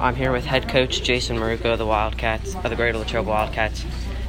I'm 0.00 0.14
here 0.14 0.32
with 0.32 0.46
head 0.46 0.66
coach 0.66 1.02
Jason 1.02 1.36
Marucco 1.36 1.74
of 1.74 1.78
the 1.78 1.84
Wildcats, 1.84 2.54
of 2.54 2.62
the 2.62 2.74
Greater 2.74 2.96
Latrobe 2.96 3.26
Wildcats. 3.26 3.84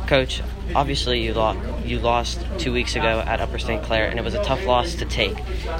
Coach, 0.05 0.41
obviously 0.75 1.23
you 1.23 1.33
lost, 1.33 1.59
you 1.85 1.97
lost 1.97 2.45
two 2.57 2.73
weeks 2.73 2.97
ago 2.97 3.23
at 3.25 3.39
Upper 3.39 3.57
St. 3.57 3.81
Clair, 3.81 4.09
and 4.09 4.19
it 4.19 4.21
was 4.21 4.33
a 4.33 4.43
tough 4.43 4.65
loss 4.65 4.95
to 4.95 5.05
take. 5.05 5.37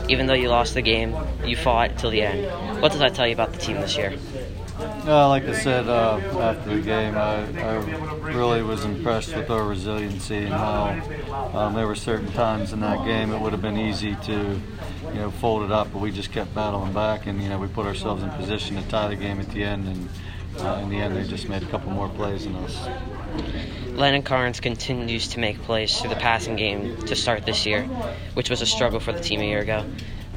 Even 0.07 0.27
though 0.27 0.33
you 0.33 0.47
lost 0.47 0.75
the 0.75 0.81
game, 0.81 1.13
you 1.43 1.57
fought 1.57 1.97
till 1.97 2.09
the 2.09 2.21
end. 2.21 2.81
What 2.81 2.93
does 2.93 3.01
that 3.01 3.15
tell 3.15 3.27
you 3.27 3.33
about 3.33 3.51
the 3.51 3.59
team 3.59 3.81
this 3.81 3.97
year? 3.97 4.17
Uh, 5.04 5.28
like 5.29 5.46
I 5.46 5.54
said 5.54 5.88
uh, 5.88 6.20
after 6.40 6.76
the 6.76 6.81
game, 6.81 7.17
I, 7.17 7.46
I, 7.60 7.76
really 8.20 8.62
was 8.62 8.86
impressed 8.86 9.35
with 9.35 9.49
our 9.49 9.63
resiliency 9.63 10.38
and 10.38 10.54
how 10.54 11.49
um, 11.56 11.74
there 11.74 11.88
were 11.88 11.96
certain 11.96 12.31
times 12.34 12.72
in 12.72 12.81
that 12.81 13.03
game 13.03 13.31
it 13.31 13.42
would 13.42 13.52
have 13.52 13.63
been 13.63 13.79
easy 13.79 14.16
to, 14.16 14.62
you 15.08 15.13
know, 15.16 15.31
fold 15.31 15.63
it 15.63 15.72
up, 15.72 15.92
but 15.92 16.03
we 16.03 16.12
just 16.12 16.31
kept 16.31 16.53
battling 16.53 16.94
back, 16.94 17.26
and 17.26 17.41
you 17.41 17.49
know 17.49 17.58
we 17.58 17.67
put 17.67 17.88
ourselves 17.88 18.22
in 18.22 18.30
position 18.31 18.76
to 18.76 18.88
tie 18.90 19.08
the 19.08 19.16
game 19.16 19.40
at 19.40 19.49
the 19.49 19.63
end, 19.63 19.88
and 19.88 20.09
uh, 20.59 20.80
in 20.84 20.89
the 20.89 20.98
end 20.98 21.16
they 21.16 21.23
just 21.23 21.49
made 21.49 21.63
a 21.63 21.67
couple 21.67 21.89
more 21.91 22.09
plays 22.09 22.44
than 22.44 22.55
us. 22.58 22.88
Landon 23.88 24.22
Carnes 24.22 24.59
continues 24.59 25.30
to 25.30 25.39
make 25.39 25.59
plays 25.63 25.99
through 25.99 26.11
the 26.11 26.16
passing 26.16 26.55
game 26.55 26.95
to 27.08 27.16
start 27.16 27.47
this 27.47 27.66
year, 27.66 27.86
which 28.36 28.52
was 28.52 28.61
a 28.61 28.67
struggle 28.67 28.99
for 28.99 29.13
the 29.13 29.22
team 29.22 29.41
a 29.41 29.45
year 29.45 29.61
ago. 29.61 29.83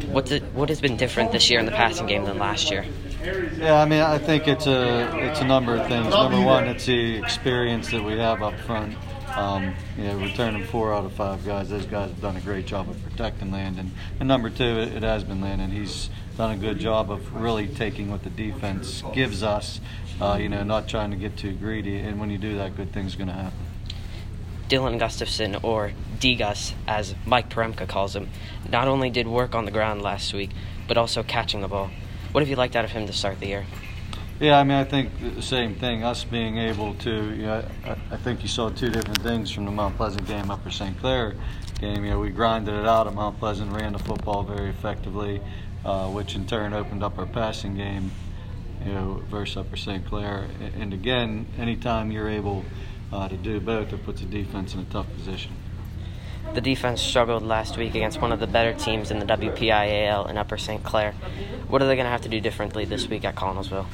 What's 0.06 0.30
it, 0.30 0.42
what 0.54 0.70
has 0.70 0.80
been 0.80 0.96
different 0.96 1.32
this 1.32 1.50
year 1.50 1.60
in 1.60 1.66
the 1.66 1.72
passing 1.72 2.06
game 2.06 2.24
than 2.24 2.38
last 2.38 2.70
year? 2.70 2.86
Yeah, 3.24 3.80
I 3.80 3.86
mean, 3.86 4.02
I 4.02 4.18
think 4.18 4.48
it's 4.48 4.66
a 4.66 5.16
it's 5.18 5.40
a 5.40 5.46
number 5.46 5.74
of 5.76 5.88
things. 5.88 6.08
Number 6.10 6.40
one, 6.40 6.66
it's 6.66 6.86
the 6.86 7.16
experience 7.16 7.90
that 7.90 8.04
we 8.04 8.18
have 8.18 8.42
up 8.42 8.58
front. 8.60 8.96
Um, 9.34 9.74
you 9.98 10.04
know, 10.04 10.16
returning 10.18 10.64
four 10.64 10.94
out 10.94 11.04
of 11.04 11.12
five 11.12 11.44
guys. 11.44 11.68
Those 11.68 11.86
guys 11.86 12.10
have 12.10 12.20
done 12.20 12.36
a 12.36 12.40
great 12.40 12.66
job 12.66 12.88
of 12.88 13.02
protecting 13.02 13.50
Landon. 13.50 13.90
And 14.20 14.28
number 14.28 14.48
two, 14.48 14.64
it, 14.64 14.92
it 14.92 15.02
has 15.02 15.24
been 15.24 15.40
Landon. 15.40 15.72
He's 15.72 16.08
done 16.36 16.52
a 16.52 16.56
good 16.56 16.78
job 16.78 17.10
of 17.10 17.34
really 17.34 17.66
taking 17.66 18.10
what 18.10 18.22
the 18.22 18.30
defense 18.30 19.02
gives 19.12 19.42
us. 19.42 19.80
Uh, 20.20 20.38
you 20.40 20.48
know, 20.48 20.62
not 20.62 20.86
trying 20.86 21.10
to 21.10 21.16
get 21.16 21.36
too 21.36 21.52
greedy. 21.52 21.98
And 21.98 22.20
when 22.20 22.30
you 22.30 22.38
do 22.38 22.56
that, 22.58 22.76
good 22.76 22.92
things 22.92 23.14
are 23.14 23.18
going 23.18 23.28
to 23.28 23.34
happen. 23.34 23.58
Dylan 24.68 24.98
Gustafson, 24.98 25.56
or 25.62 25.92
D-Gus, 26.20 26.74
as 26.86 27.14
Mike 27.26 27.50
Paremka 27.50 27.88
calls 27.88 28.14
him, 28.14 28.30
not 28.70 28.86
only 28.86 29.10
did 29.10 29.26
work 29.26 29.54
on 29.54 29.64
the 29.64 29.70
ground 29.70 30.00
last 30.00 30.32
week, 30.32 30.50
but 30.86 30.96
also 30.96 31.22
catching 31.22 31.60
the 31.60 31.68
ball. 31.68 31.90
What 32.34 32.40
have 32.40 32.50
you 32.50 32.56
liked 32.56 32.74
out 32.74 32.84
of 32.84 32.90
him 32.90 33.06
to 33.06 33.12
start 33.12 33.38
the 33.38 33.46
year? 33.46 33.64
Yeah, 34.40 34.58
I 34.58 34.64
mean, 34.64 34.76
I 34.76 34.82
think 34.82 35.36
the 35.36 35.40
same 35.40 35.76
thing. 35.76 36.02
Us 36.02 36.24
being 36.24 36.58
able 36.58 36.94
to, 36.94 37.32
you 37.32 37.42
know, 37.42 37.64
I, 37.84 37.96
I 38.10 38.16
think 38.16 38.42
you 38.42 38.48
saw 38.48 38.70
two 38.70 38.90
different 38.90 39.22
things 39.22 39.52
from 39.52 39.66
the 39.66 39.70
Mount 39.70 39.96
Pleasant 39.96 40.26
game, 40.26 40.50
Upper 40.50 40.72
St. 40.72 40.98
Clair 40.98 41.36
game. 41.78 42.04
You 42.04 42.10
know, 42.10 42.18
we 42.18 42.30
grinded 42.30 42.74
it 42.74 42.86
out 42.86 43.06
at 43.06 43.14
Mount 43.14 43.38
Pleasant, 43.38 43.70
ran 43.70 43.92
the 43.92 44.00
football 44.00 44.42
very 44.42 44.68
effectively, 44.68 45.40
uh, 45.84 46.08
which 46.08 46.34
in 46.34 46.44
turn 46.44 46.72
opened 46.72 47.04
up 47.04 47.20
our 47.20 47.26
passing 47.26 47.76
game, 47.76 48.10
you 48.84 48.92
know, 48.92 49.22
versus 49.30 49.56
Upper 49.56 49.76
St. 49.76 50.04
Clair. 50.04 50.48
And 50.76 50.92
again, 50.92 51.46
anytime 51.56 52.10
you're 52.10 52.28
able 52.28 52.64
uh, 53.12 53.28
to 53.28 53.36
do 53.36 53.60
both, 53.60 53.92
it 53.92 54.04
puts 54.04 54.22
the 54.22 54.26
defense 54.26 54.74
in 54.74 54.80
a 54.80 54.84
tough 54.86 55.06
position. 55.14 55.52
The 56.54 56.60
defense 56.60 57.02
struggled 57.02 57.42
last 57.42 57.76
week 57.76 57.96
against 57.96 58.20
one 58.20 58.30
of 58.30 58.38
the 58.38 58.46
better 58.46 58.72
teams 58.72 59.10
in 59.10 59.18
the 59.18 59.26
WPIAL 59.26 60.30
in 60.30 60.38
Upper 60.38 60.56
St. 60.56 60.84
Clair. 60.84 61.12
What 61.66 61.82
are 61.82 61.86
they 61.86 61.96
going 61.96 62.04
to 62.04 62.10
have 62.10 62.22
to 62.22 62.28
do 62.28 62.40
differently 62.40 62.84
this 62.84 63.08
week 63.08 63.24
at 63.24 63.34
Connellsville? 63.34 63.86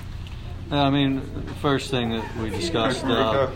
I 0.70 0.90
mean, 0.90 1.22
the 1.46 1.54
first 1.54 1.90
thing 1.90 2.10
that 2.10 2.36
we 2.36 2.50
discussed 2.50 3.02
uh, 3.04 3.50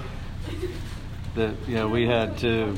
that 1.35 1.55
you 1.69 1.75
know 1.75 1.89
we 1.89 2.07
had 2.07 2.39
to 2.39 2.73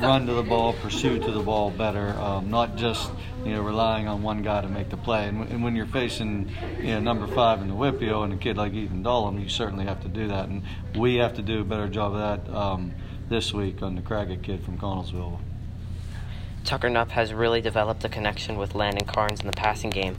run 0.00 0.26
to 0.26 0.34
the 0.34 0.44
ball, 0.44 0.74
pursue 0.74 1.18
to 1.18 1.32
the 1.32 1.40
ball 1.40 1.70
better, 1.70 2.10
um, 2.20 2.48
not 2.48 2.76
just 2.76 3.10
you 3.44 3.52
know 3.52 3.62
relying 3.62 4.06
on 4.06 4.22
one 4.22 4.42
guy 4.42 4.60
to 4.60 4.68
make 4.68 4.90
the 4.90 4.96
play. 4.96 5.26
And, 5.26 5.48
and 5.48 5.64
when 5.64 5.74
you're 5.74 5.86
facing 5.86 6.50
you 6.78 6.94
know 6.94 7.00
number 7.00 7.26
five 7.26 7.60
in 7.60 7.68
the 7.68 7.74
WPIAL 7.74 8.24
and 8.24 8.32
a 8.32 8.36
kid 8.36 8.56
like 8.56 8.74
Ethan 8.74 9.02
Dolan, 9.02 9.40
you 9.40 9.48
certainly 9.48 9.86
have 9.86 10.02
to 10.02 10.08
do 10.08 10.28
that, 10.28 10.48
and 10.48 10.62
we 10.96 11.16
have 11.16 11.34
to 11.34 11.42
do 11.42 11.62
a 11.62 11.64
better 11.64 11.88
job 11.88 12.14
of 12.14 12.18
that 12.46 12.54
um, 12.54 12.94
this 13.32 13.54
week 13.54 13.82
on 13.82 13.94
the 13.94 14.02
Craggett 14.02 14.42
kid 14.42 14.62
from 14.62 14.76
Connellsville. 14.76 15.38
Tucker 16.64 16.90
Knupp 16.90 17.08
has 17.12 17.32
really 17.32 17.62
developed 17.62 18.04
a 18.04 18.08
connection 18.10 18.58
with 18.58 18.74
Landon 18.74 19.06
Carnes 19.06 19.40
in 19.40 19.46
the 19.46 19.54
passing 19.54 19.88
game. 19.88 20.18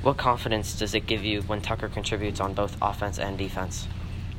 What 0.00 0.16
confidence 0.16 0.74
does 0.74 0.94
it 0.94 1.06
give 1.06 1.22
you 1.22 1.42
when 1.42 1.60
Tucker 1.60 1.90
contributes 1.90 2.40
on 2.40 2.54
both 2.54 2.78
offense 2.80 3.18
and 3.18 3.36
defense? 3.36 3.86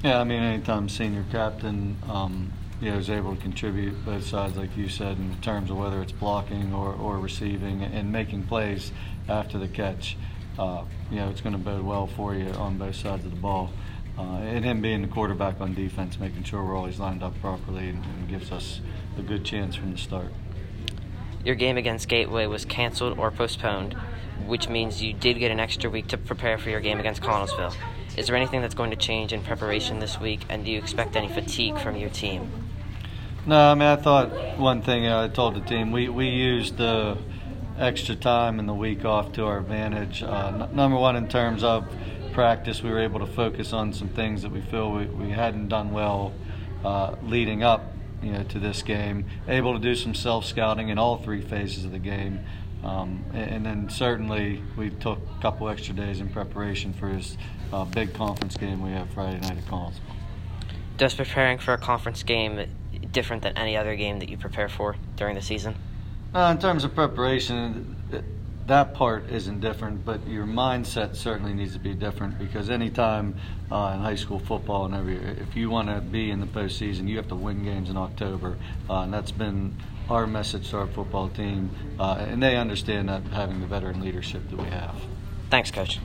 Yeah, 0.03 0.19
I 0.19 0.23
mean, 0.23 0.41
anytime 0.41 0.89
senior 0.89 1.23
captain, 1.31 1.97
um, 2.09 2.51
you 2.81 2.89
know, 2.89 2.97
is 2.97 3.11
able 3.11 3.35
to 3.35 3.41
contribute 3.41 4.03
both 4.03 4.25
sides, 4.25 4.57
like 4.57 4.75
you 4.75 4.89
said, 4.89 5.17
in 5.17 5.37
terms 5.41 5.69
of 5.69 5.77
whether 5.77 6.01
it's 6.01 6.11
blocking 6.11 6.73
or, 6.73 6.93
or 6.93 7.19
receiving 7.19 7.83
and 7.83 8.11
making 8.11 8.43
plays 8.47 8.91
after 9.29 9.59
the 9.59 9.67
catch, 9.67 10.17
uh, 10.57 10.83
you 11.11 11.17
know, 11.17 11.29
it's 11.29 11.41
going 11.41 11.53
to 11.53 11.61
bode 11.61 11.83
well 11.83 12.07
for 12.07 12.33
you 12.33 12.49
on 12.53 12.79
both 12.79 12.95
sides 12.95 13.23
of 13.23 13.29
the 13.29 13.37
ball. 13.37 13.69
Uh, 14.17 14.37
and 14.37 14.63
him 14.63 14.81
being 14.81 15.01
the 15.01 15.07
quarterback 15.07 15.59
on 15.59 15.73
defense, 15.73 16.17
making 16.19 16.43
sure 16.43 16.63
we're 16.63 16.75
always 16.75 16.99
lined 16.99 17.21
up 17.21 17.39
properly 17.41 17.89
and, 17.89 18.03
and 18.03 18.29
gives 18.29 18.51
us 18.51 18.79
a 19.17 19.21
good 19.21 19.43
chance 19.43 19.75
from 19.75 19.91
the 19.91 19.97
start. 19.97 20.31
Your 21.43 21.55
game 21.55 21.77
against 21.77 22.07
Gateway 22.07 22.45
was 22.45 22.65
canceled 22.65 23.19
or 23.19 23.29
postponed, 23.29 23.93
which 24.45 24.69
means 24.69 25.03
you 25.03 25.13
did 25.13 25.37
get 25.37 25.51
an 25.51 25.59
extra 25.59 25.89
week 25.89 26.07
to 26.07 26.17
prepare 26.17 26.57
for 26.57 26.69
your 26.69 26.79
game 26.79 26.99
against 26.99 27.21
Connellsville. 27.21 27.75
Is 28.17 28.27
there 28.27 28.35
anything 28.35 28.61
that's 28.61 28.73
going 28.73 28.91
to 28.91 28.95
change 28.95 29.33
in 29.33 29.41
preparation 29.41 29.99
this 29.99 30.19
week, 30.19 30.41
and 30.49 30.63
do 30.63 30.71
you 30.71 30.79
expect 30.79 31.17
any 31.17 31.27
fatigue 31.27 31.77
from 31.77 31.97
your 31.97 32.09
team? 32.09 32.49
No, 33.45 33.71
I 33.71 33.73
mean, 33.75 33.87
I 33.87 33.97
thought 33.97 34.57
one 34.57 34.81
thing 34.81 35.07
I 35.07 35.27
told 35.27 35.55
the 35.55 35.61
team 35.61 35.91
we, 35.91 36.07
we 36.09 36.29
used 36.29 36.77
the 36.77 37.17
extra 37.77 38.15
time 38.15 38.57
and 38.59 38.67
the 38.67 38.73
week 38.73 39.03
off 39.05 39.33
to 39.33 39.45
our 39.45 39.59
advantage. 39.59 40.23
Uh, 40.23 40.67
n- 40.69 40.75
number 40.75 40.97
one, 40.97 41.15
in 41.15 41.27
terms 41.27 41.63
of 41.63 41.85
practice, 42.35 42.83
we 42.83 42.91
were 42.91 42.99
able 42.99 43.21
to 43.21 43.25
focus 43.25 43.71
on 43.71 43.93
some 43.93 44.09
things 44.09 44.41
that 44.41 44.51
we 44.51 44.59
feel 44.59 44.91
we, 44.91 45.05
we 45.05 45.29
hadn't 45.29 45.69
done 45.69 45.91
well 45.91 46.33
uh, 46.83 47.15
leading 47.23 47.63
up 47.63 47.93
you 48.21 48.33
know, 48.33 48.43
to 48.43 48.59
this 48.59 48.83
game. 48.83 49.25
Able 49.47 49.73
to 49.73 49.79
do 49.79 49.95
some 49.95 50.13
self 50.13 50.45
scouting 50.45 50.89
in 50.89 50.99
all 50.99 51.17
three 51.17 51.41
phases 51.41 51.85
of 51.85 51.91
the 51.91 51.99
game. 51.99 52.41
Um, 52.83 53.23
and, 53.33 53.51
and, 53.51 53.65
then 53.65 53.89
certainly 53.89 54.61
we 54.77 54.91
took 54.91 55.17
a 55.17 55.41
couple 55.41 55.67
extra 55.69 55.95
days 55.95 56.19
in 56.19 56.29
preparation 56.29 56.93
for 56.93 57.11
this 57.11 57.35
uh, 57.73 57.85
big 57.85 58.13
conference 58.13 58.57
game 58.57 58.83
we 58.83 58.91
have 58.91 59.09
Friday 59.09 59.39
night 59.39 59.57
at 59.57 59.65
Collins. 59.67 59.99
Does 60.97 61.15
preparing 61.15 61.57
for 61.57 61.73
a 61.73 61.79
conference 61.79 62.21
game 62.21 62.69
different 63.11 63.41
than 63.41 63.57
any 63.57 63.75
other 63.75 63.95
game 63.95 64.19
that 64.19 64.29
you 64.29 64.37
prepare 64.37 64.69
for 64.69 64.97
during 65.15 65.33
the 65.33 65.41
season? 65.41 65.75
Uh, 66.35 66.51
in 66.51 66.59
terms 66.59 66.83
of 66.83 66.93
preparation, 66.93 67.95
that 68.67 68.93
part 68.95 69.29
isn't 69.29 69.59
different, 69.59 70.03
but 70.03 70.27
your 70.27 70.45
mindset 70.45 71.15
certainly 71.15 71.53
needs 71.53 71.73
to 71.73 71.79
be 71.79 71.93
different 71.93 72.39
because 72.39 72.69
anytime 72.69 73.35
uh, 73.71 73.91
in 73.93 74.01
high 74.01 74.15
school 74.15 74.39
football 74.39 74.85
and 74.85 74.95
every, 74.95 75.17
if 75.17 75.55
you 75.55 75.69
want 75.69 75.87
to 75.87 76.01
be 76.01 76.31
in 76.31 76.39
the 76.39 76.47
postseason, 76.47 77.07
you 77.07 77.17
have 77.17 77.27
to 77.27 77.35
win 77.35 77.63
games 77.63 77.89
in 77.89 77.97
October, 77.97 78.57
uh, 78.89 79.01
and 79.01 79.13
that's 79.13 79.31
been 79.31 79.75
our 80.09 80.25
message 80.25 80.69
to 80.71 80.77
our 80.77 80.87
football 80.87 81.29
team, 81.29 81.69
uh, 81.99 82.17
and 82.19 82.41
they 82.41 82.55
understand 82.55 83.09
that 83.09 83.23
having 83.23 83.61
the 83.61 83.67
veteran 83.67 84.01
leadership 84.01 84.47
that 84.49 84.57
we 84.57 84.69
have. 84.69 84.95
Thanks, 85.49 85.69
Coach. 85.69 85.99